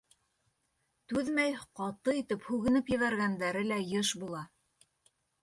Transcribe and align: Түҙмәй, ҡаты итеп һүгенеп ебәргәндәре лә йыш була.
Түҙмәй, 1.11 1.53
ҡаты 1.81 2.15
итеп 2.21 2.47
һүгенеп 2.53 2.91
ебәргәндәре 2.95 3.63
лә 3.75 3.79
йыш 3.93 4.13
була. 4.25 4.43